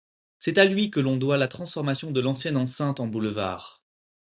[0.39, 3.83] C’est à lui que l'on doit la transformation de l’ancienne enceinte en boulevards.